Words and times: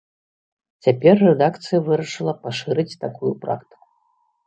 Цяпер 0.87 1.15
рэдакцыя 1.27 1.79
вырашыла 1.91 2.33
пашырыць 2.49 2.91
такую 3.07 3.33
практыку. 3.47 3.85